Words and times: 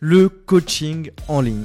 le 0.00 0.28
coaching 0.28 1.10
en 1.26 1.40
ligne. 1.40 1.64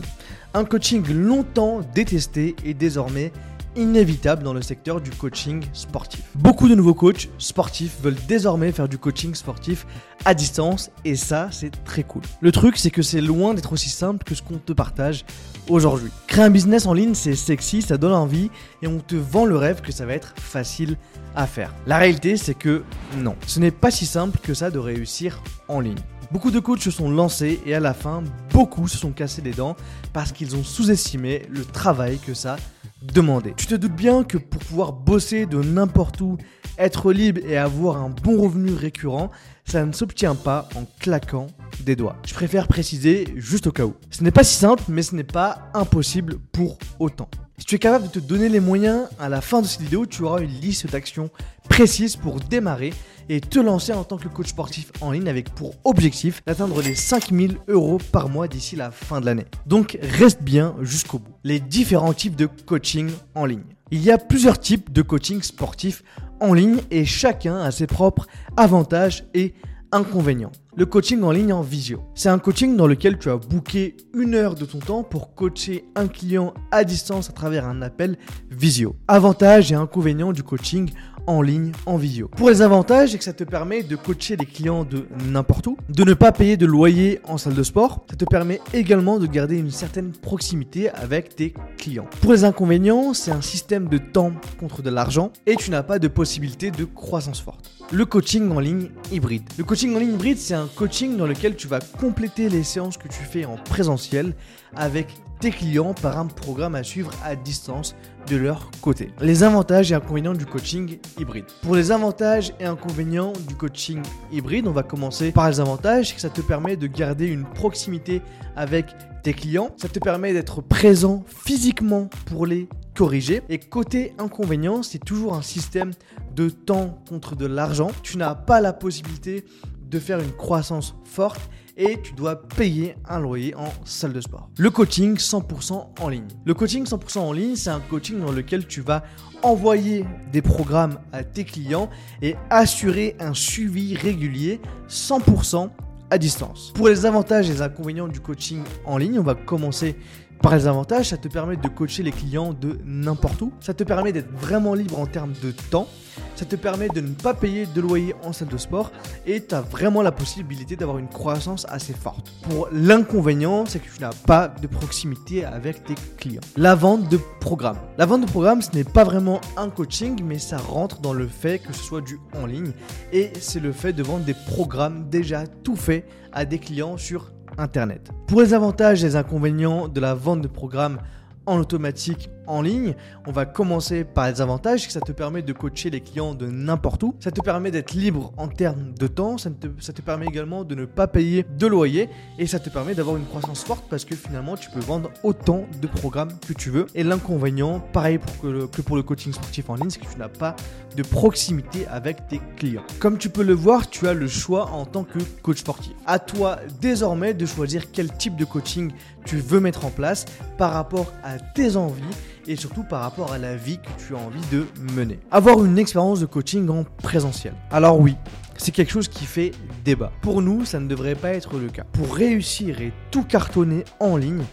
Un 0.54 0.64
coaching 0.64 1.06
longtemps 1.12 1.81
détesté 1.94 2.55
et 2.63 2.73
désormais 2.73 3.33
inévitable 3.75 4.43
dans 4.43 4.54
le 4.54 4.61
secteur 4.61 5.01
du 5.01 5.11
coaching 5.11 5.63
sportif. 5.73 6.23
Beaucoup 6.36 6.70
de 6.70 6.75
nouveaux 6.75 6.94
coachs 6.94 7.29
sportifs 7.38 7.97
veulent 8.02 8.17
désormais 8.28 8.71
faire 8.71 8.88
du 8.88 8.97
coaching 8.97 9.36
sportif 9.36 9.86
à 10.23 10.33
distance 10.33 10.91
et 11.04 11.15
ça 11.15 11.49
c'est 11.52 11.83
très 11.83 12.04
cool. 12.04 12.21
Le 12.39 12.52
truc 12.54 12.78
c'est 12.78 12.91
que 12.91 13.02
c'est 13.02 13.21
loin 13.21 13.54
d'être 13.54 13.73
aussi 13.73 13.89
simple 13.89 14.24
que 14.24 14.36
ce 14.36 14.42
qu'on 14.42 14.58
te 14.58 14.74
partage 14.74 15.26
aujourd'hui. 15.70 16.12
Créer 16.27 16.45
un 16.45 16.50
business 16.50 16.86
en 16.86 16.94
ligne 16.94 17.16
c'est 17.16 17.36
sexy, 17.36 17.82
ça 17.82 17.98
donne 17.98 18.13
envie 18.13 18.50
et 18.82 18.88
on 18.88 19.00
te 19.00 19.16
vend 19.16 19.45
le 19.45 19.58
rêve 19.58 19.82
que 19.82 19.91
ça 19.91 20.05
va 20.05 20.13
être 20.13 20.34
facile 20.38 20.98
à 21.36 21.48
faire. 21.48 21.73
La 21.86 21.98
réalité 21.98 22.38
c'est 22.38 22.55
que 22.55 22.84
non, 23.18 23.36
ce 23.45 23.59
n'est 23.59 23.72
pas 23.72 23.91
si 23.91 24.05
simple 24.05 24.40
que 24.41 24.54
ça 24.54 24.70
de 24.70 24.80
réussir 24.80 25.41
en 25.68 25.82
ligne. 25.82 26.00
Beaucoup 26.32 26.52
de 26.52 26.59
coachs 26.59 26.80
se 26.80 26.91
sont 26.91 27.12
lancés 27.12 27.59
et 27.66 27.76
à 27.76 27.82
la 27.82 27.94
fin, 27.94 28.23
beaucoup 28.54 28.88
se 28.88 28.98
sont 28.98 29.12
cassés 29.12 29.41
les 29.41 29.52
dents 29.52 29.76
parce 30.13 30.31
qu'ils 30.31 30.55
ont 30.55 30.63
sous-estimé 30.63 31.45
le 31.49 31.66
travail 31.66 32.20
que 32.20 32.34
ça 32.34 32.55
demandait. 33.02 33.53
Tu 33.58 33.66
te 33.66 33.76
doutes 33.76 33.95
bien 33.95 34.23
que 34.23 34.38
pour 34.38 34.62
pouvoir 34.62 34.94
bosser 34.94 35.45
de 35.45 35.62
n'importe 35.62 36.22
où, 36.22 36.38
être 36.77 37.12
libre 37.12 37.41
et 37.45 37.58
avoir 37.58 37.98
un 37.98 38.09
bon 38.09 38.41
revenu 38.41 38.73
récurrent, 38.73 39.30
ça 39.66 39.86
ne 39.86 39.91
s'obtient 39.91 40.36
pas 40.36 40.70
en 40.75 40.86
claquant 41.02 41.48
des 41.81 41.98
doigts. 41.98 42.16
Je 42.25 42.34
préfère 42.34 42.70
préciser 42.70 43.27
juste 43.36 43.67
au 43.67 43.73
cas 43.73 43.86
où. 43.86 43.94
Ce 44.09 44.23
n'est 44.23 44.31
pas 44.31 44.45
si 44.45 44.55
simple, 44.55 44.84
mais 44.88 45.02
ce 45.02 45.16
n'est 45.16 45.25
pas 45.25 45.70
impossible 45.73 46.38
pour 46.53 46.77
autant. 47.00 47.27
Si 47.58 47.66
tu 47.66 47.75
es 47.75 47.80
capable 47.80 48.05
de 48.08 48.11
te 48.11 48.20
donner 48.20 48.48
les 48.48 48.61
moyens, 48.61 49.08
à 49.20 49.27
la 49.27 49.41
fin 49.41 49.61
de 49.61 49.67
cette 49.67 49.81
vidéo, 49.81 50.05
tu 50.05 50.23
auras 50.23 50.39
une 50.39 50.61
liste 50.61 50.89
d'actions 50.89 51.30
précises 51.70 52.16
pour 52.16 52.39
démarrer 52.39 52.94
et 53.30 53.41
te 53.41 53.59
lancer 53.59 53.93
en 53.93 54.03
tant 54.03 54.17
que 54.17 54.27
coach 54.27 54.49
sportif 54.49 54.91
en 55.02 55.11
ligne 55.11 55.30
avec 55.30 55.49
pour 55.49 55.75
objectif 55.84 56.41
d'atteindre 56.45 56.81
les 56.81 56.95
5000 56.95 57.57
euros 57.67 57.99
par 58.11 58.30
mois 58.30 58.47
d'ici 58.47 58.75
la 58.75 58.91
fin 58.91 59.21
de 59.21 59.25
l'année. 59.25 59.45
Donc 59.66 59.97
reste 60.02 60.41
bien 60.41 60.75
jusqu'au 60.81 61.20
bout. 61.20 61.34
Les 61.44 61.59
différents 61.59 62.13
types 62.13 62.36
de 62.36 62.47
coaching 62.66 63.09
en 63.36 63.45
ligne. 63.45 63.64
Il 63.92 64.02
y 64.02 64.11
a 64.11 64.17
plusieurs 64.17 64.59
types 64.59 64.92
de 64.94 65.02
coaching 65.02 65.42
sportif 65.42 66.03
en 66.39 66.53
ligne 66.53 66.80
et 66.92 67.05
chacun 67.05 67.58
a 67.58 67.72
ses 67.72 67.88
propres 67.88 68.27
avantages 68.58 69.25
et 69.33 69.53
inconvénients. 69.92 70.52
Le 70.77 70.86
coaching 70.86 71.22
en 71.23 71.31
ligne 71.31 71.52
en 71.52 71.61
visio. 71.61 72.02
C'est 72.16 72.30
un 72.30 72.39
coaching 72.39 72.77
dans 72.77 72.88
lequel 72.88 73.19
tu 73.19 73.30
as 73.30 73.36
booké 73.36 73.97
une 74.14 74.36
heure 74.36 74.55
de 74.55 74.64
ton 74.64 74.80
temps 74.80 75.03
pour 75.03 75.36
coacher 75.36 75.83
un 75.95 76.08
client 76.08 76.53
à 76.72 76.86
distance 76.86 77.30
à 77.30 77.33
travers 77.33 77.67
un 77.67 77.81
appel 77.81 78.17
visio. 78.49 78.95
Avantages 79.09 79.73
et 79.73 79.75
inconvénients 79.75 80.31
du 80.31 80.44
coaching 80.44 80.89
en 81.27 81.41
ligne, 81.41 81.72
en 81.86 81.97
visio. 81.97 82.27
Pour 82.30 82.50
les 82.50 82.61
avantages, 82.61 83.11
c'est 83.11 83.17
que 83.17 83.23
ça 83.23 83.33
te 83.33 83.44
permet 83.44 83.83
de 83.83 83.95
coacher 83.95 84.36
les 84.36 84.45
clients 84.45 84.83
de 84.83 85.05
n'importe 85.25 85.67
où, 85.67 85.77
de 85.89 86.03
ne 86.03 86.14
pas 86.14 86.31
payer 86.31 86.58
de 86.58 86.66
loyer 86.66 87.19
en 87.25 87.38
salle 87.38 87.53
de 87.53 87.64
sport. 87.64 88.05
Ça 88.09 88.16
te 88.16 88.25
permet 88.25 88.59
également 88.73 89.19
de 89.19 89.27
garder 89.27 89.58
une 89.58 89.72
certaine 89.72 90.11
proximité 90.11 90.89
avec 90.89 91.36
tes 91.36 91.53
clients. 91.77 92.08
Pour 92.22 92.33
les 92.33 92.44
inconvénients, 92.44 93.14
c'est 93.14 93.31
un 93.31 93.42
système 93.42 93.88
de 93.88 93.97
temps 93.97 94.33
contre 94.59 94.81
de 94.81 94.89
l'argent 94.89 95.31
et 95.45 95.55
tu 95.55 95.72
n'as 95.72 95.83
pas 95.83 95.99
de 95.99 96.08
possibilité 96.08 96.72
de 96.72 96.86
croissance 96.86 97.42
forte. 97.42 97.72
Le 97.92 98.05
coaching 98.05 98.52
en 98.52 98.59
ligne 98.59 98.89
hybride. 99.11 99.44
Le 99.58 99.64
coaching 99.64 99.95
en 99.95 99.99
ligne 99.99 100.14
hybride, 100.14 100.38
c'est 100.38 100.53
un 100.53 100.67
coaching 100.75 101.17
dans 101.17 101.27
lequel 101.27 101.55
tu 101.55 101.67
vas 101.67 101.80
compléter 101.99 102.49
les 102.49 102.64
séances 102.64 102.97
que 102.97 103.08
tu 103.08 103.23
fais 103.23 103.45
en 103.45 103.55
présentiel 103.55 104.33
avec 104.75 105.08
tes 105.42 105.50
clients 105.50 105.95
par 105.95 106.20
un 106.20 106.28
programme 106.28 106.75
à 106.75 106.84
suivre 106.84 107.09
à 107.25 107.36
distance 107.36 107.95
de 108.28 108.38
leur 108.38 108.70
côté. 108.80 109.11
Les 109.22 109.42
avantages 109.42 109.92
et 109.92 109.95
inconvénients 109.95 110.36
du 110.36 110.45
coaching 110.45 111.00
hybride. 111.20 111.45
Pour 111.64 111.75
les 111.75 111.92
avantages 111.92 112.53
et 112.59 112.66
inconvénients 112.66 113.33
du 113.48 113.56
coaching 113.56 114.03
hybride, 114.31 114.67
on 114.67 114.72
va 114.72 114.83
commencer 114.83 115.31
par 115.31 115.50
les 115.50 115.59
avantages, 115.59 116.14
ça 116.16 116.30
te 116.30 116.42
permet 116.42 116.78
de 116.78 116.86
garder 116.86 117.25
une 117.25 117.45
proximité 117.45 118.22
avec 118.56 118.86
tes 119.23 119.33
clients, 119.33 119.72
ça 119.78 119.89
te 119.89 119.98
permet 119.98 120.31
d'être 120.31 120.61
présent 120.61 121.23
physiquement 121.25 122.08
pour 122.28 122.45
les 122.45 122.70
corriger. 122.95 123.42
Et 123.50 123.58
côté 123.58 124.14
inconvénient, 124.20 124.83
c'est 124.83 125.03
toujours 125.03 125.33
un 125.33 125.42
système 125.42 125.89
de 126.36 126.49
temps 126.49 126.99
contre 127.10 127.36
de 127.36 127.48
l'argent. 127.48 127.89
Tu 128.04 128.20
n'as 128.20 128.36
pas 128.36 128.62
la 128.62 128.74
possibilité 128.74 129.44
de 129.91 130.00
faire 130.00 130.19
une 130.19 130.31
croissance 130.31 130.96
forte 131.03 131.41
et 131.78 132.02
tu 132.02 132.13
dois 132.13 132.41
payer 132.47 132.96
un 133.07 133.19
loyer 133.19 133.56
en 133.56 133.68
salle 133.85 134.13
de 134.13 134.22
sport. 134.22 134.50
Le 134.57 134.69
coaching 134.69 135.18
100% 135.18 136.00
en 136.00 136.09
ligne. 136.09 136.28
Le 136.46 136.53
coaching 136.53 136.85
100% 136.85 137.19
en 137.19 137.31
ligne, 137.31 137.56
c'est 137.56 137.69
un 137.69 137.79
coaching 137.79 138.19
dans 138.19 138.31
lequel 138.31 138.66
tu 138.66 138.81
vas 138.81 139.03
envoyer 139.44 140.06
des 140.31 140.41
programmes 140.41 141.00
à 141.12 141.24
tes 141.24 141.44
clients 141.44 141.90
et 142.22 142.35
assurer 142.50 143.16
un 143.19 143.34
suivi 143.34 143.96
régulier 143.96 144.62
100% 144.90 145.69
à 146.09 146.18
distance. 146.18 146.72
Pour 146.75 146.88
les 146.88 147.06
avantages 147.06 147.50
et 147.50 147.53
les 147.53 147.62
inconvénients 147.62 148.08
du 148.08 148.19
coaching 148.19 148.63
en 148.85 148.97
ligne, 148.97 149.19
on 149.19 149.23
va 149.23 149.35
commencer 149.35 149.96
par 150.41 150.56
les 150.56 150.66
avantages, 150.66 151.09
ça 151.09 151.18
te 151.18 151.28
permet 151.28 151.56
de 151.56 151.68
coacher 151.68 152.02
les 152.02 152.12
clients 152.12 152.53
de 152.53 152.79
n'importe 152.84 153.41
où. 153.44 153.53
Ça 153.59 153.75
te 153.75 153.84
permet 153.84 154.12
d'être 154.12 154.31
vraiment 154.31 154.73
libre 154.73 155.00
en 155.00 155.06
termes 155.06 155.34
de 155.44 155.52
temps. 155.52 155.88
Ça 156.36 156.46
te 156.46 156.56
permet 156.56 156.90
de 156.90 157.02
ne 157.02 157.14
pas 157.14 157.34
payer 157.34 157.66
de 157.66 157.81
loyer 157.81 158.16
en 158.24 158.34
salle 158.34 158.47
de 158.47 158.58
sport 158.58 158.92
et 159.25 159.44
tu 159.44 159.53
as 159.53 159.62
vraiment 159.62 160.02
la 160.02 160.12
possibilité 160.12 160.75
d'avoir 160.75 160.97
une 160.97 161.08
croissance 161.08 161.66
assez 161.69 161.94
forte. 161.94 162.31
Pour 162.50 162.68
l'inconvénient, 162.72 163.66
c'est 163.66 163.80
que 163.80 163.90
tu 163.94 164.02
n'as 164.02 164.14
pas 164.25 164.47
de 164.47 164.68
proximité 164.68 165.46
avec 165.46 165.84
tes 165.84 165.96
clients. 166.18 166.41
La 166.58 166.75
vente 166.75 167.09
de 167.09 167.20
programme. 167.40 167.78
La 167.97 168.06
vente 168.06 168.22
de 168.22 168.30
programme, 168.30 168.62
ce 168.62 168.72
n'est 168.74 168.84
pas 168.84 169.03
vraiment 169.03 169.40
un 169.58 169.70
coaching, 169.70 170.22
mais 170.24 170.40
ça 170.40 170.58
rentre 170.58 171.00
dans 171.02 171.14
le 171.14 171.28
fait 171.28 171.59
que 171.59 171.74
ce 171.74 171.84
soit 171.84 172.02
du 172.02 172.20
en 172.34 172.46
ligne 172.46 172.72
et 173.14 173.31
c'est 173.40 173.59
le 173.59 173.72
fait 173.72 173.94
de 173.94 174.03
vendre 174.03 174.25
des 174.25 174.34
programmes 174.34 175.09
déjà 175.09 175.46
tout 175.46 175.75
faits 175.75 176.06
à 176.31 176.46
des 176.46 176.59
clients 176.59 176.97
sur 176.97 177.31
Internet. 177.58 178.09
Pour 178.28 178.41
les 178.41 178.53
avantages 178.53 179.03
et 179.03 179.08
les 179.08 179.16
inconvénients 179.16 179.88
de 179.88 180.00
la 180.00 180.14
vente 180.14 180.41
de 180.41 180.47
programmes 180.47 181.00
en 181.46 181.59
automatique 181.59 182.30
ligne. 182.60 182.96
On 183.26 183.32
va 183.32 183.46
commencer 183.46 184.04
par 184.04 184.30
les 184.30 184.42
avantages, 184.42 184.90
ça 184.90 185.00
te 185.00 185.14
permet 185.14 185.42
de 185.42 185.54
coacher 185.54 185.90
les 185.90 186.02
clients 186.02 186.34
de 186.34 186.48
n'importe 186.48 187.02
où. 187.04 187.16
Ça 187.22 187.32
te 187.32 187.40
permet 187.40 187.72
d'être 187.72 187.94
libre 187.94 188.34
en 188.36 188.50
termes 188.50 188.94
de 188.94 189.08
temps. 189.08 189.38
Ça 189.38 189.50
te, 189.50 189.68
ça 189.80 189.94
te, 189.94 190.02
permet 190.02 190.26
également 190.26 190.66
de 190.66 190.76
ne 190.76 190.84
pas 190.84 191.08
payer 191.08 191.46
de 191.58 191.68
loyer. 191.68 192.10
Et 192.38 192.48
ça 192.48 192.60
te 192.60 192.70
permet 192.70 192.94
d'avoir 192.94 193.16
une 193.16 193.26
croissance 193.26 193.64
forte 193.64 193.86
parce 193.90 194.04
que 194.04 194.16
finalement, 194.16 194.58
tu 194.58 194.70
peux 194.70 194.82
vendre 194.82 195.10
autant 195.24 195.64
de 195.82 195.88
programmes 195.88 196.32
que 196.46 196.52
tu 196.52 196.70
veux. 196.70 196.88
Et 196.94 197.04
l'inconvénient, 197.04 197.80
pareil 197.80 198.18
pour 198.18 198.42
que, 198.42 198.66
que, 198.66 198.82
pour 198.82 198.98
le 198.98 199.04
coaching 199.04 199.32
sportif 199.32 199.70
en 199.70 199.76
ligne, 199.76 199.90
c'est 199.90 200.00
que 200.00 200.12
tu 200.12 200.20
n'as 200.20 200.28
pas 200.28 200.58
de 200.98 201.04
proximité 201.04 201.88
avec 201.88 202.28
tes 202.28 202.42
clients. 202.58 202.84
Comme 203.00 203.18
tu 203.18 203.30
peux 203.30 203.44
le 203.44 203.54
voir, 203.54 203.90
tu 203.90 204.08
as 204.08 204.14
le 204.14 204.28
choix 204.28 204.72
en 204.72 204.86
tant 204.86 205.04
que 205.06 205.20
coach 205.42 205.60
sportif. 205.60 205.94
À 206.06 206.20
toi 206.20 206.60
désormais 206.82 207.34
de 207.34 207.46
choisir 207.46 207.92
quel 207.92 208.12
type 208.12 208.36
de 208.36 208.46
coaching 208.46 208.92
tu 209.26 209.38
veux 209.38 209.60
mettre 209.60 209.86
en 209.86 209.90
place 209.90 210.26
par 210.58 210.74
rapport 210.74 211.14
à 211.24 211.38
tes 211.38 211.76
envies 211.76 212.02
et 212.47 212.56
surtout 212.56 212.84
par 212.84 213.02
rapport 213.02 213.31
à 213.31 213.38
la 213.38 213.56
vie 213.56 213.78
que 213.78 214.03
tu 214.06 214.16
as 214.16 214.19
envie 214.19 214.46
de 214.52 214.66
mener. 214.96 215.19
Avoir 215.31 215.63
une 215.63 215.78
expérience 215.78 216.19
de 216.19 216.25
coaching 216.25 216.69
en 216.69 216.84
présentiel. 217.02 217.53
Alors 217.72 218.00
oui, 218.00 218.16
c'est 218.57 218.72
quelque 218.72 218.91
chose 218.91 219.07
qui 219.07 219.25
fait 219.25 219.52
débat. 219.84 220.12
Pour 220.22 220.41
nous, 220.41 220.66
ça 220.66 220.79
ne 220.79 220.88
devrait 220.88 221.16
pas 221.16 221.29
être 221.29 221.57
le 221.57 221.69
cas. 221.69 221.84
Pour 221.94 222.16
réussir 222.16 222.81
et 222.81 222.94
tout 223.09 223.24
cartonner 223.24 223.84
en 224.00 224.18
ligne, 224.18 224.44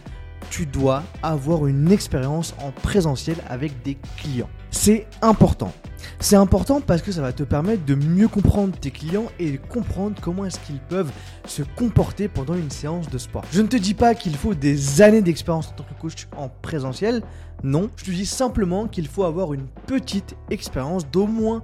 tu 0.49 0.65
dois 0.65 1.03
avoir 1.21 1.67
une 1.67 1.91
expérience 1.91 2.55
en 2.63 2.71
présentiel 2.71 3.37
avec 3.47 3.83
des 3.83 3.97
clients. 4.17 4.49
C'est 4.71 5.07
important. 5.21 5.73
C'est 6.19 6.35
important 6.35 6.81
parce 6.81 7.01
que 7.01 7.11
ça 7.11 7.21
va 7.21 7.33
te 7.33 7.43
permettre 7.43 7.85
de 7.85 7.95
mieux 7.95 8.27
comprendre 8.27 8.77
tes 8.77 8.91
clients 8.91 9.27
et 9.39 9.51
de 9.51 9.57
comprendre 9.57 10.15
comment 10.21 10.45
est-ce 10.45 10.59
qu'ils 10.59 10.79
peuvent 10.79 11.11
se 11.45 11.63
comporter 11.63 12.27
pendant 12.27 12.55
une 12.55 12.69
séance 12.69 13.09
de 13.09 13.17
sport. 13.17 13.43
Je 13.51 13.61
ne 13.61 13.67
te 13.67 13.77
dis 13.77 13.93
pas 13.93 14.15
qu'il 14.15 14.35
faut 14.35 14.53
des 14.53 15.01
années 15.01 15.21
d'expérience 15.21 15.69
en 15.69 15.71
tant 15.71 15.83
que 15.83 15.99
coach 15.99 16.27
en 16.35 16.49
présentiel. 16.49 17.23
Non, 17.63 17.89
je 17.95 18.05
te 18.05 18.11
dis 18.11 18.25
simplement 18.25 18.87
qu'il 18.87 19.07
faut 19.07 19.23
avoir 19.23 19.53
une 19.53 19.67
petite 19.85 20.35
expérience 20.49 21.09
d'au 21.09 21.27
moins 21.27 21.63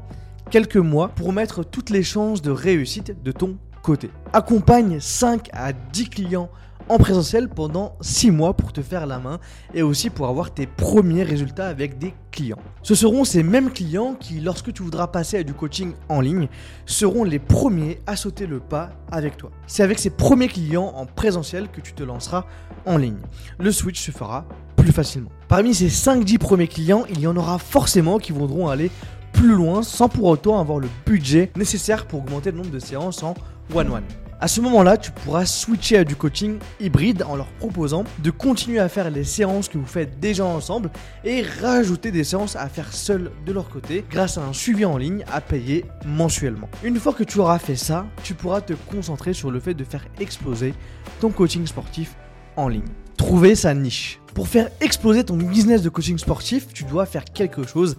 quelques 0.49 0.77
mois 0.77 1.09
pour 1.09 1.33
mettre 1.33 1.63
toutes 1.63 1.89
les 1.89 2.03
chances 2.03 2.41
de 2.41 2.51
réussite 2.51 3.21
de 3.23 3.31
ton 3.31 3.57
côté. 3.81 4.09
Accompagne 4.33 4.99
5 4.99 5.49
à 5.53 5.73
10 5.73 6.09
clients 6.09 6.49
en 6.89 6.97
présentiel 6.97 7.49
pendant 7.49 7.95
6 8.01 8.31
mois 8.31 8.53
pour 8.53 8.71
te 8.71 8.81
faire 8.81 9.05
la 9.05 9.19
main 9.19 9.39
et 9.73 9.81
aussi 9.81 10.09
pour 10.09 10.27
avoir 10.27 10.51
tes 10.51 10.67
premiers 10.67 11.23
résultats 11.23 11.67
avec 11.67 11.97
des 11.97 12.13
clients. 12.31 12.59
Ce 12.83 12.95
seront 12.95 13.23
ces 13.23 13.43
mêmes 13.43 13.71
clients 13.71 14.15
qui, 14.19 14.39
lorsque 14.39 14.71
tu 14.71 14.83
voudras 14.83 15.07
passer 15.07 15.37
à 15.37 15.43
du 15.43 15.53
coaching 15.53 15.93
en 16.09 16.21
ligne, 16.21 16.47
seront 16.85 17.23
les 17.23 17.39
premiers 17.39 17.99
à 18.05 18.15
sauter 18.15 18.45
le 18.45 18.59
pas 18.59 18.91
avec 19.11 19.37
toi. 19.37 19.51
C'est 19.67 19.83
avec 19.83 19.99
ces 19.99 20.09
premiers 20.09 20.47
clients 20.47 20.93
en 20.95 21.05
présentiel 21.05 21.69
que 21.69 21.81
tu 21.81 21.93
te 21.93 22.03
lanceras 22.03 22.45
en 22.85 22.97
ligne. 22.97 23.19
Le 23.59 23.71
switch 23.71 24.01
se 24.01 24.11
fera 24.11 24.45
plus 24.75 24.91
facilement. 24.91 25.31
Parmi 25.47 25.73
ces 25.73 25.87
5-10 25.87 26.37
premiers 26.37 26.67
clients, 26.67 27.05
il 27.09 27.19
y 27.19 27.27
en 27.27 27.35
aura 27.35 27.57
forcément 27.57 28.19
qui 28.19 28.31
voudront 28.31 28.67
aller 28.67 28.91
plus 29.33 29.53
loin 29.53 29.83
sans 29.83 30.07
pour 30.07 30.25
autant 30.25 30.59
avoir 30.59 30.79
le 30.79 30.87
budget 31.05 31.51
nécessaire 31.57 32.05
pour 32.05 32.19
augmenter 32.19 32.51
le 32.51 32.57
nombre 32.57 32.71
de 32.71 32.79
séances 32.79 33.21
en 33.23 33.33
one-one. 33.73 34.03
À 34.41 34.49
ce 34.49 34.59
moment-là, 34.59 34.97
tu 34.97 35.11
pourras 35.11 35.45
switcher 35.45 35.99
à 35.99 36.03
du 36.03 36.17
coaching 36.17 36.59
hybride 36.81 37.23
en 37.23 37.37
leur 37.37 37.47
proposant 37.53 38.03
de 38.19 38.31
continuer 38.31 38.79
à 38.79 38.89
faire 38.89 39.09
les 39.09 39.23
séances 39.23 39.69
que 39.69 39.77
vous 39.77 39.85
faites 39.85 40.19
déjà 40.19 40.43
ensemble 40.43 40.91
et 41.23 41.41
rajouter 41.41 42.11
des 42.11 42.25
séances 42.25 42.57
à 42.57 42.67
faire 42.67 42.91
seuls 42.91 43.31
de 43.45 43.53
leur 43.53 43.69
côté 43.69 44.03
grâce 44.11 44.37
à 44.37 44.43
un 44.43 44.51
suivi 44.51 44.83
en 44.83 44.97
ligne 44.97 45.23
à 45.31 45.39
payer 45.39 45.85
mensuellement. 46.05 46.67
Une 46.83 46.99
fois 46.99 47.13
que 47.13 47.23
tu 47.23 47.39
auras 47.39 47.59
fait 47.59 47.77
ça, 47.77 48.07
tu 48.23 48.33
pourras 48.33 48.59
te 48.59 48.73
concentrer 48.73 49.33
sur 49.33 49.51
le 49.51 49.61
fait 49.61 49.73
de 49.73 49.85
faire 49.85 50.05
exploser 50.19 50.73
ton 51.21 51.29
coaching 51.29 51.65
sportif 51.65 52.17
en 52.57 52.67
ligne. 52.67 52.83
Trouver 53.15 53.55
sa 53.55 53.73
niche. 53.73 54.19
Pour 54.33 54.49
faire 54.49 54.69
exploser 54.81 55.23
ton 55.23 55.37
business 55.37 55.81
de 55.81 55.87
coaching 55.87 56.17
sportif, 56.17 56.67
tu 56.73 56.83
dois 56.83 57.05
faire 57.05 57.23
quelque 57.23 57.65
chose 57.65 57.95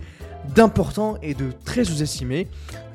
d'important 0.54 1.16
et 1.22 1.32
de 1.32 1.50
très 1.64 1.84
sous-estimé. 1.84 2.46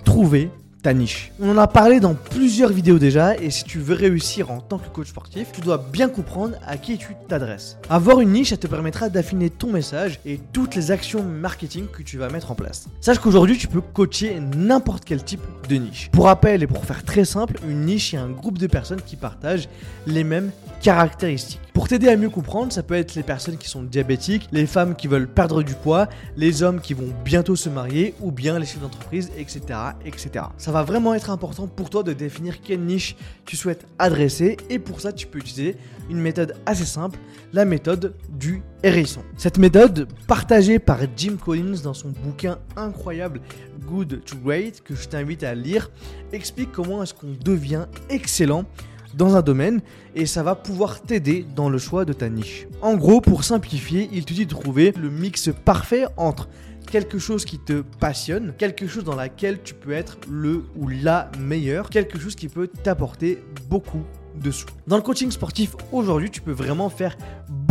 Trouver 0.06 0.52
ta 0.82 0.94
niche. 0.94 1.32
On 1.40 1.50
en 1.50 1.58
a 1.58 1.68
parlé 1.68 2.00
dans 2.00 2.14
plusieurs 2.14 2.72
vidéos 2.72 3.00
déjà 3.00 3.38
et 3.38 3.50
si 3.50 3.64
tu 3.64 3.80
veux 3.80 3.96
réussir 3.96 4.52
en 4.52 4.60
tant 4.60 4.78
que 4.78 4.90
coach 4.90 5.10
sportif, 5.10 5.48
tu 5.54 5.62
dois 5.62 5.78
bien 5.78 6.10
comprendre 6.10 6.56
à 6.66 6.78
qui 6.78 6.98
tu 6.98 7.16
t'adresses. 7.28 7.78
Avoir 7.90 8.20
une 8.20 8.32
niche, 8.32 8.50
ça 8.50 8.58
te 8.58 8.68
permettra 8.68 9.10
d'affiner 9.10 9.50
ton 9.50 9.72
message 9.72 10.20
et 10.26 10.40
toutes 10.54 10.76
les 10.76 10.92
actions 10.92 11.24
marketing 11.24 11.86
que 11.88 12.04
tu 12.04 12.18
vas 12.18 12.30
mettre 12.30 12.52
en 12.52 12.56
place. 12.56 12.88
Sache 13.00 13.20
qu'aujourd'hui, 13.20 13.58
tu 13.58 13.68
peux 13.68 13.82
coacher 13.82 14.40
n'importe 14.56 15.06
quel 15.06 15.24
type 15.24 15.42
de 15.70 15.76
niche. 15.76 16.10
Pour 16.12 16.26
rappel 16.26 16.64
et 16.64 16.68
pour 16.68 16.86
faire 16.86 17.04
très 17.04 17.26
simple, 17.26 17.60
une 17.68 17.86
niche 17.86 18.14
est 18.14 18.18
un 18.18 18.30
groupe 18.30 18.58
de 18.58 18.68
personnes 18.68 19.02
qui 19.02 19.16
partagent 19.16 19.70
les 20.08 20.24
mêmes 20.24 20.52
caractéristiques. 20.82 21.71
T'aider 21.92 22.08
à 22.08 22.16
mieux 22.16 22.30
comprendre, 22.30 22.72
ça 22.72 22.84
peut 22.84 22.94
être 22.94 23.16
les 23.16 23.22
personnes 23.22 23.58
qui 23.58 23.68
sont 23.68 23.84
diabétiques, 23.84 24.48
les 24.54 24.66
femmes 24.66 24.96
qui 24.96 25.10
veulent 25.10 25.28
perdre 25.28 25.62
du 25.62 25.74
poids, 25.74 26.08
les 26.38 26.64
hommes 26.64 26.80
qui 26.80 26.94
vont 26.94 27.10
bientôt 27.26 27.58
se 27.58 27.68
marier 27.68 28.14
ou 28.22 28.32
bien 28.32 28.58
les 28.60 28.66
chefs 28.66 28.80
d'entreprise, 28.80 29.30
etc., 29.38 29.62
etc. 30.06 30.46
Ça 30.58 30.72
va 30.72 30.84
vraiment 30.84 31.14
être 31.14 31.30
important 31.30 31.68
pour 31.68 31.90
toi 31.90 32.02
de 32.04 32.14
définir 32.14 32.62
quelle 32.62 32.80
niche 32.80 33.18
tu 33.44 33.58
souhaites 33.58 33.86
adresser 34.00 34.56
et 34.70 34.80
pour 34.80 35.02
ça 35.02 35.12
tu 35.12 35.28
peux 35.28 35.40
utiliser 35.40 35.76
une 36.10 36.22
méthode 36.22 36.56
assez 36.66 36.86
simple, 36.86 37.20
la 37.52 37.66
méthode 37.66 38.14
du 38.30 38.64
hérisson. 38.84 39.24
Cette 39.36 39.58
méthode, 39.58 40.08
partagée 40.28 40.80
par 40.80 41.00
Jim 41.18 41.36
Collins 41.36 41.82
dans 41.84 41.94
son 41.94 42.14
bouquin 42.24 42.58
incroyable 42.78 43.42
Good 43.86 44.24
to 44.24 44.38
Great, 44.38 44.82
que 44.82 44.96
je 44.96 45.10
t'invite 45.10 45.44
à 45.44 45.56
lire, 45.56 45.92
explique 46.32 46.72
comment 46.72 47.04
est-ce 47.04 47.14
qu'on 47.14 47.36
devient 47.44 47.88
excellent 48.10 48.64
dans 49.14 49.36
un 49.36 49.42
domaine 49.42 49.82
et 50.16 50.26
ça 50.26 50.44
va 50.44 50.56
pouvoir 50.56 51.02
t'aider 51.02 51.46
dans 51.56 51.70
le 51.70 51.78
choix 51.78 52.06
de 52.06 52.14
ta 52.14 52.30
niche. 52.30 52.68
En 52.82 52.96
gros, 52.96 53.22
pour 53.22 53.44
simplifier, 53.44 54.10
il 54.12 54.26
te 54.26 54.34
dit 54.34 54.46
de 54.46 54.54
trouver 54.54 54.94
le 55.00 55.10
mix 55.10 55.50
parfait 55.66 56.06
entre 56.18 56.50
quelque 56.90 57.20
chose 57.20 57.46
qui 57.46 57.58
te 57.58 57.84
passionne, 58.00 58.54
quelque 58.58 58.88
chose 58.88 59.04
dans 59.04 59.16
laquelle 59.16 59.62
tu 59.64 59.74
peux 59.74 59.92
être 59.92 60.18
le 60.30 60.64
ou 60.76 60.88
la 60.88 61.32
meilleur, 61.40 61.90
quelque 61.90 62.20
chose 62.20 62.36
qui 62.36 62.48
peut 62.48 62.68
t'apporter 62.68 63.44
beaucoup 63.70 64.04
de 64.40 64.52
sous. 64.52 64.68
Dans 64.88 64.96
le 64.96 65.02
coaching 65.02 65.32
sportif 65.32 65.76
aujourd'hui, 65.92 66.30
tu 66.30 66.42
peux 66.42 66.52
vraiment 66.52 66.90
faire 66.90 67.18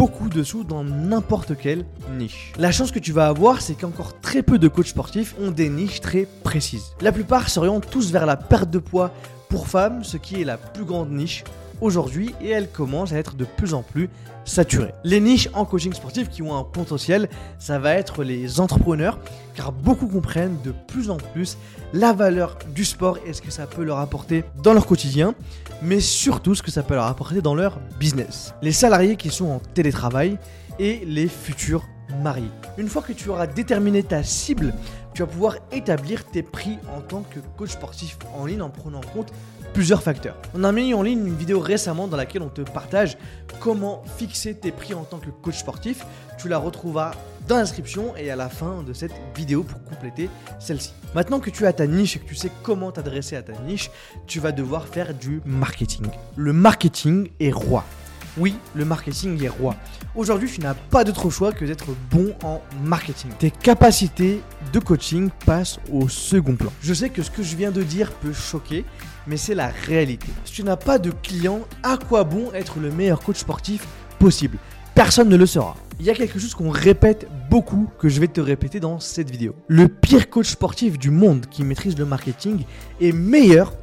beaucoup 0.01 0.31
de 0.31 0.43
sous 0.43 0.65
dans 0.65 0.83
n'importe 0.83 1.59
quelle 1.59 1.85
niche. 2.17 2.55
La 2.59 2.73
chance 2.73 2.91
que 2.91 2.99
tu 2.99 3.13
vas 3.13 3.27
avoir, 3.27 3.61
c'est 3.61 3.75
qu'encore 3.75 4.19
très 4.23 4.43
peu 4.43 4.59
de 4.59 4.67
coachs 4.67 4.87
sportifs 4.87 5.35
ont 5.39 5.51
des 5.51 5.69
niches 5.69 6.01
très 6.01 6.27
précises. 6.43 6.95
La 7.03 7.13
plupart 7.13 7.51
s'orientent 7.51 7.91
tous 7.91 8.11
vers 8.11 8.25
la 8.25 8.39
perte 8.39 8.71
de 8.71 8.79
poids 8.79 9.13
pour 9.51 9.69
femmes, 9.69 10.03
ce 10.03 10.17
qui 10.17 10.41
est 10.41 10.45
la 10.45 10.57
plus 10.57 10.87
grande 10.87 11.11
niche 11.11 11.45
aujourd'hui 11.81 12.35
et 12.41 12.49
elle 12.51 12.69
commence 12.69 13.13
à 13.13 13.17
être 13.17 13.35
de 13.35 13.45
plus 13.45 13.75
en 13.75 13.83
plus 13.83 14.09
saturée. 14.45 14.93
Les 15.05 15.21
niches 15.21 15.49
en 15.53 15.65
coaching 15.65 15.93
sportif 15.93 16.29
qui 16.29 16.43
ont 16.43 16.57
un 16.57 16.65
potentiel, 16.65 17.29
ça 17.59 17.79
va 17.79 17.95
être 17.95 18.25
les 18.25 18.61
entrepreneurs 18.61 19.19
car 19.55 19.73
beaucoup 19.73 20.07
comprennent 20.07 20.57
de 20.65 20.73
plus 20.89 21.11
en 21.11 21.17
plus 21.17 21.57
la 21.93 22.13
valeur 22.13 22.59
du 22.75 22.85
sport 22.85 23.19
et 23.27 23.33
ce 23.33 23.43
que 23.43 23.51
ça 23.51 23.67
peut 23.67 23.85
leur 23.85 23.99
apporter 23.99 24.45
dans 24.63 24.73
leur 24.73 24.87
quotidien, 24.87 25.35
mais 25.83 26.01
surtout 26.01 26.55
ce 26.55 26.63
que 26.63 26.71
ça 26.71 26.83
peut 26.83 26.95
leur 26.95 27.07
apporter 27.07 27.43
dans 27.43 27.55
leur 27.55 27.79
business. 27.99 28.55
Les 28.63 28.73
salariés 28.73 29.17
qui 29.17 29.31
sont 29.31 29.47
en 29.47 29.59
télétravail 29.59 30.39
et 30.79 31.03
les 31.07 31.29
futurs 31.29 31.85
mariés. 32.23 32.51
Une 32.79 32.89
fois 32.89 33.03
que 33.03 33.13
tu 33.13 33.29
auras 33.29 33.47
déterminé 33.47 34.03
ta 34.03 34.23
cible, 34.23 34.75
tu 35.15 35.23
vas 35.23 35.29
pouvoir 35.29 35.57
établir 35.73 36.25
tes 36.25 36.43
prix 36.43 36.79
en 36.97 37.01
tant 37.01 37.23
que 37.23 37.41
coach 37.57 37.71
sportif 37.71 38.17
en 38.35 38.47
ligne 38.47 38.63
en 38.63 38.71
prenant 38.71 38.99
en 38.99 39.13
compte 39.13 39.33
facteurs. 40.01 40.37
On 40.55 40.65
a 40.65 40.73
mis 40.73 40.95
en 40.95 41.03
ligne 41.03 41.27
une 41.27 41.37
vidéo 41.37 41.61
récemment 41.61 42.07
dans 42.07 42.17
laquelle 42.17 42.43
on 42.43 42.49
te 42.49 42.61
partage 42.61 43.17
comment 43.61 44.03
fixer 44.17 44.55
tes 44.55 44.73
prix 44.73 44.95
en 44.95 45.05
tant 45.05 45.19
que 45.19 45.31
coach 45.31 45.59
sportif. 45.59 46.05
Tu 46.39 46.49
la 46.49 46.59
retrouveras 46.59 47.13
dans 47.49 47.57
l'inscription 47.57 48.15
et 48.17 48.31
à 48.31 48.37
la 48.37 48.49
fin 48.49 48.83
de 48.83 48.93
cette 48.93 49.13
vidéo 49.37 49.63
pour 49.63 49.83
compléter 49.85 50.29
celle-ci. 50.59 50.93
Maintenant 51.15 51.41
que 51.41 51.51
tu 51.51 51.67
as 51.67 51.73
ta 51.73 51.87
niche 51.87 52.17
et 52.17 52.19
que 52.21 52.27
tu 52.27 52.35
sais 52.35 52.51
comment 52.63 52.93
t'adresser 52.93 53.37
à 53.37 53.43
ta 53.43 53.53
niche, 53.63 53.91
tu 54.27 54.39
vas 54.39 54.53
devoir 54.53 54.87
faire 54.87 55.15
du 55.15 55.41
marketing. 55.45 56.07
Le 56.37 56.53
marketing 56.53 57.31
est 57.41 57.53
roi. 57.53 57.85
Oui, 58.39 58.55
le 58.75 58.85
marketing 58.85 59.43
est 59.43 59.49
roi. 59.49 59.75
Aujourd'hui, 60.15 60.49
tu 60.49 60.61
n'as 60.61 60.75
pas 60.75 61.03
d'autre 61.03 61.31
choix 61.31 61.53
que 61.53 61.65
d'être 61.65 61.89
bon 62.11 62.33
en 62.45 62.61
marketing. 62.85 63.31
Tes 63.39 63.51
capacités 63.51 64.41
de 64.73 64.79
coaching 64.79 65.31
passent 65.47 65.79
au 65.93 66.09
second 66.09 66.55
plan. 66.57 66.73
Je 66.83 66.95
sais 66.95 67.11
que 67.11 67.23
ce 67.23 67.31
que 67.31 67.43
je 67.43 67.57
viens 67.57 67.71
de 67.71 67.83
dire 67.83 68.13
peut 68.13 68.33
choquer, 68.33 68.85
mais 69.27 69.37
c'est 69.37 69.55
la 69.55 69.69
réalité. 69.69 70.29
Si 70.45 70.53
tu 70.53 70.65
n'as 70.65 70.77
pas 70.77 70.99
de 70.99 71.11
clients, 71.11 71.61
à 71.83 71.97
quoi 71.97 72.25
bon 72.25 72.53
être 72.53 72.79
le 72.79 72.91
meilleur 72.91 73.21
coach 73.21 73.39
sportif 73.39 73.87
possible? 74.19 74.59
Personne 74.95 75.29
ne 75.29 75.37
le 75.37 75.47
sera. 75.47 75.77
Il 75.99 76.07
y 76.07 76.11
a 76.11 76.15
quelque 76.15 76.39
chose 76.39 76.55
qu'on 76.55 76.71
répète 76.71 77.29
beaucoup 77.51 77.89
que 77.99 78.09
je 78.09 78.21
vais 78.21 78.29
te 78.29 78.41
répéter 78.41 78.81
dans 78.81 79.01
cette 79.01 79.31
vidéo. 79.31 79.55
Le 79.69 79.89
pire 79.89 80.31
coach 80.31 80.49
sportif 80.49 80.99
du 80.99 81.11
monde 81.11 81.47
qui 81.51 81.63
maîtrise 81.65 81.99
le 81.99 82.05
marketing 82.05 82.65
est 83.01 83.13
meilleur 83.13 83.75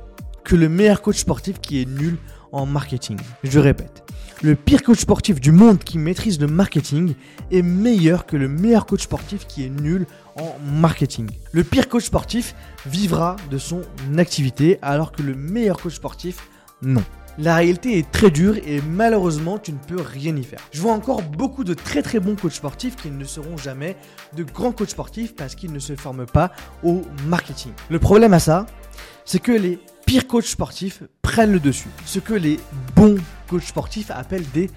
que 0.43 0.55
le 0.55 0.69
meilleur 0.69 1.01
coach 1.01 1.17
sportif 1.17 1.59
qui 1.59 1.81
est 1.81 1.85
nul 1.85 2.17
marketing. 2.65 3.17
Je 3.43 3.59
répète, 3.59 4.03
le 4.43 4.55
pire 4.55 4.83
coach 4.83 4.99
sportif 4.99 5.39
du 5.39 5.51
monde 5.51 5.79
qui 5.79 5.97
maîtrise 5.97 6.39
le 6.39 6.47
marketing 6.47 7.15
est 7.51 7.61
meilleur 7.61 8.25
que 8.25 8.37
le 8.37 8.47
meilleur 8.47 8.85
coach 8.85 9.03
sportif 9.03 9.47
qui 9.47 9.65
est 9.65 9.69
nul 9.69 10.05
en 10.35 10.55
marketing. 10.79 11.27
Le 11.51 11.63
pire 11.63 11.89
coach 11.89 12.05
sportif 12.05 12.53
vivra 12.85 13.35
de 13.49 13.57
son 13.57 13.81
activité 14.17 14.77
alors 14.81 15.11
que 15.11 15.23
le 15.23 15.33
meilleur 15.33 15.79
coach 15.79 15.95
sportif, 15.95 16.49
non. 16.81 17.03
La 17.39 17.55
réalité 17.55 17.99
est 17.99 18.11
très 18.11 18.31
dure 18.31 18.57
et 18.57 18.81
malheureusement 18.81 19.59
tu 19.59 19.71
ne 19.71 19.77
peux 19.77 20.01
rien 20.01 20.35
y 20.35 20.43
faire. 20.43 20.59
Je 20.71 20.81
vois 20.81 20.93
encore 20.93 21.21
beaucoup 21.21 21.63
de 21.63 21.75
très 21.75 22.01
très 22.01 22.19
bons 22.19 22.35
coachs 22.35 22.53
sportifs 22.53 22.95
qui 22.95 23.11
ne 23.11 23.25
seront 23.25 23.57
jamais 23.57 23.95
de 24.35 24.43
grands 24.43 24.71
coachs 24.71 24.89
sportifs 24.89 25.35
parce 25.35 25.53
qu'ils 25.53 25.71
ne 25.71 25.79
se 25.79 25.95
forment 25.95 26.25
pas 26.25 26.51
au 26.83 27.03
marketing. 27.27 27.71
Le 27.89 27.99
problème 27.99 28.33
à 28.33 28.39
ça, 28.39 28.65
c'est 29.23 29.39
que 29.39 29.51
les 29.51 29.79
pires 30.07 30.25
coachs 30.25 30.45
sportifs 30.45 31.03
prennent 31.21 31.51
le 31.51 31.59
dessus. 31.59 31.89
Ce 32.05 32.19
que 32.19 32.33
les 32.33 32.61
bons 32.95 33.17
coachs 33.49 33.63
sportifs 33.63 34.09
appellent 34.09 34.49
des 34.53 34.71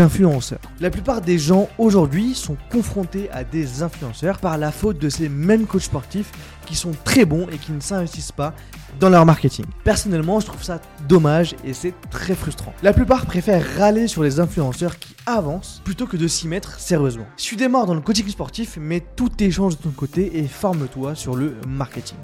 influenceurs. 0.00 0.58
La 0.80 0.90
plupart 0.90 1.20
des 1.20 1.38
gens 1.38 1.68
aujourd'hui 1.78 2.34
sont 2.34 2.56
confrontés 2.70 3.30
à 3.30 3.44
des 3.44 3.84
influenceurs 3.84 4.38
par 4.38 4.58
la 4.58 4.72
faute 4.72 4.98
de 4.98 5.08
ces 5.08 5.28
mêmes 5.28 5.66
coachs 5.66 5.82
sportifs 5.82 6.32
qui 6.66 6.74
sont 6.74 6.90
très 7.04 7.24
bons 7.24 7.46
et 7.52 7.58
qui 7.58 7.70
ne 7.70 7.78
s'investissent 7.78 8.32
pas 8.32 8.54
dans 8.98 9.08
leur 9.08 9.24
marketing. 9.24 9.66
Personnellement, 9.84 10.40
je 10.40 10.46
trouve 10.46 10.64
ça 10.64 10.80
dommage 11.08 11.54
et 11.64 11.74
c'est 11.74 11.94
très 12.10 12.34
frustrant. 12.34 12.74
La 12.82 12.92
plupart 12.92 13.24
préfèrent 13.26 13.64
râler 13.78 14.08
sur 14.08 14.24
les 14.24 14.40
influenceurs 14.40 14.98
qui 14.98 15.14
avancent 15.26 15.80
plutôt 15.84 16.08
que 16.08 16.16
de 16.16 16.26
s'y 16.26 16.48
mettre 16.48 16.80
sérieusement. 16.80 17.26
Tu 17.36 17.54
démarres 17.54 17.86
dans 17.86 17.94
le 17.94 18.00
coaching 18.00 18.28
sportif, 18.28 18.78
mets 18.78 19.04
toutes 19.14 19.36
tes 19.36 19.52
chances 19.52 19.78
de 19.78 19.82
ton 19.84 19.90
côté 19.90 20.38
et 20.38 20.48
forme-toi 20.48 21.14
sur 21.14 21.36
le 21.36 21.54
marketing. 21.68 22.18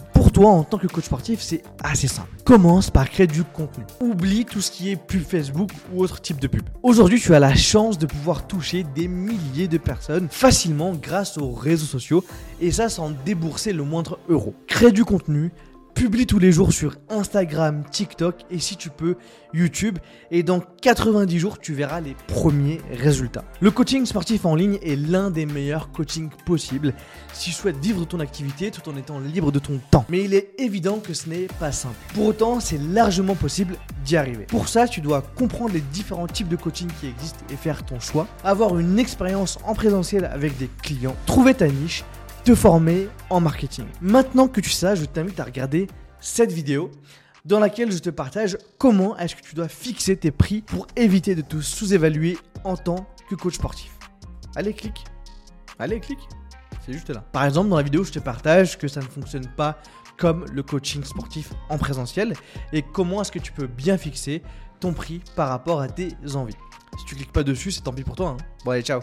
En 0.47 0.63
tant 0.63 0.79
que 0.79 0.87
coach 0.87 1.05
sportif, 1.05 1.41
c'est 1.41 1.63
assez 1.83 2.07
simple. 2.07 2.29
Commence 2.45 2.91
par 2.91 3.11
créer 3.11 3.27
du 3.27 3.43
contenu. 3.43 3.85
Oublie 4.01 4.45
tout 4.45 4.61
ce 4.61 4.71
qui 4.71 4.91
est 4.91 4.97
pub 4.97 5.23
Facebook 5.23 5.71
ou 5.93 6.03
autre 6.03 6.21
type 6.21 6.39
de 6.39 6.47
pub. 6.47 6.63
Aujourd'hui, 6.83 7.21
tu 7.21 7.35
as 7.35 7.41
la 7.41 7.57
chance 7.57 7.99
de 7.99 8.07
pouvoir 8.07 8.47
toucher 8.47 8.85
des 8.95 9.09
milliers 9.09 9.67
de 9.67 9.79
personnes 9.79 10.29
facilement 10.31 10.93
grâce 10.93 11.39
aux 11.39 11.51
réseaux 11.51 11.87
sociaux 11.87 12.25
et 12.61 12.71
ça 12.71 12.89
sans 12.89 13.11
débourser 13.25 13.73
le 13.73 13.83
moindre 13.83 14.21
euro. 14.29 14.55
Crée 14.69 14.93
du 14.93 15.05
contenu, 15.05 15.51
publie 15.99 16.27
tous 16.27 16.39
les 16.39 16.53
jours 16.53 16.73
sur 16.73 16.95
Instagram, 17.09 17.83
TikTok 17.91 18.37
et 18.53 18.61
si 18.61 18.77
tu 18.77 18.89
peux 18.89 19.17
YouTube 19.53 19.99
et 20.31 20.45
dans 20.45 20.61
90 20.61 21.39
jours 21.41 21.59
tu 21.59 21.75
verras 21.75 22.01
les 22.01 22.15
premiers 22.29 22.81
résultats. 22.93 23.43
Le 23.61 23.73
coaching 23.73 24.07
sportif 24.07 24.47
en 24.47 24.55
ligne 24.55 24.79
est 24.81 24.95
l'un 24.95 25.33
des 25.33 25.45
meilleurs 25.45 25.91
coachings 25.91 26.31
possibles 26.47 26.95
si 27.33 27.51
tu 27.51 27.57
souhaites 27.57 27.79
vivre 27.79 28.05
ton 28.05 28.21
activité 28.21 28.71
tout 28.71 28.89
en 28.89 28.97
étant 28.97 29.19
libre 29.19 29.51
de 29.51 29.59
ton 29.59 29.81
temps. 29.91 30.05
Mais 30.09 30.23
il 30.23 30.35
est 30.35 30.53
évident 30.59 31.01
que 31.01 31.15
ce 31.15 31.29
n'est 31.29 31.49
pas 31.59 31.73
simple. 31.73 31.97
Pour 32.15 32.27
autant, 32.27 32.61
c'est 32.61 32.79
largement 32.79 33.35
possible 33.35 33.75
d'y 34.05 34.17
arriver. 34.17 34.45
Pour 34.45 34.69
ça, 34.69 34.87
tu 34.87 35.01
dois 35.01 35.23
comprendre 35.23 35.73
les 35.75 35.81
différents 35.81 36.29
types 36.29 36.49
de 36.49 36.55
coaching 36.55 36.89
qui 37.01 37.09
existent 37.09 37.45
et 37.51 37.57
faire 37.57 37.85
ton 37.85 37.99
choix, 37.99 38.29
avoir 38.45 38.79
une 38.79 39.01
expérience 39.01 39.59
en 39.65 39.75
présentiel 39.75 40.27
avec 40.27 40.57
des 40.59 40.71
clients, 40.81 41.17
trouver 41.27 41.55
ta 41.55 41.67
niche 41.67 42.05
te 42.49 42.55
former 42.55 43.11
en 43.29 43.43
marketing. 43.43 43.85
Maintenant 44.01 44.49
que 44.49 44.63
tu 44.63 44.71
sais, 44.71 44.97
je 44.97 45.05
t'invite 45.05 45.39
à 45.39 45.45
regarder 45.45 45.87
cette 46.19 46.51
vidéo 46.51 46.91
dans 47.45 47.61
laquelle 47.61 47.93
je 47.93 47.99
te 47.99 48.09
partage 48.09 48.57
comment 48.79 49.15
est-ce 49.19 49.37
que 49.37 49.43
tu 49.43 49.55
dois 49.55 49.69
fixer 49.69 50.17
tes 50.17 50.31
prix 50.31 50.63
pour 50.63 50.87
éviter 50.97 51.35
de 51.35 51.43
te 51.43 51.61
sous-évaluer 51.61 52.39
en 52.65 52.75
tant 52.75 53.07
que 53.29 53.35
coach 53.35 53.57
sportif. 53.57 53.99
Allez, 54.57 54.73
clique. 54.73 55.05
Allez, 55.79 56.01
clique. 56.01 56.27
c'est 56.87 56.95
juste 56.95 57.11
là. 57.11 57.23
Par 57.33 57.45
exemple, 57.45 57.69
dans 57.69 57.77
la 57.77 57.83
vidéo, 57.83 58.03
je 58.03 58.13
te 58.13 58.19
partage 58.19 58.79
que 58.79 58.89
ça 58.89 59.01
ne 59.01 59.07
fonctionne 59.07 59.47
pas 59.55 59.79
comme 60.17 60.47
le 60.51 60.63
coaching 60.63 61.05
sportif 61.05 61.53
en 61.69 61.77
présentiel 61.77 62.33
et 62.73 62.81
comment 62.81 63.21
est-ce 63.21 63.31
que 63.31 63.41
tu 63.41 63.53
peux 63.53 63.67
bien 63.67 63.99
fixer 63.99 64.43
ton 64.81 64.95
prix 64.95 65.21
par 65.37 65.51
rapport 65.51 65.83
à 65.83 65.89
tes 65.89 66.15
envies. 66.35 66.57
Si 66.99 67.05
tu 67.05 67.15
cliques 67.15 67.33
pas 67.33 67.43
dessus, 67.43 67.73
c'est 67.73 67.83
tant 67.83 67.93
pis 67.93 68.05
pour 68.05 68.17
toi. 68.17 68.31
Hein. 68.41 68.45
Bon 68.65 68.71
allez, 68.71 68.81
ciao 68.81 69.03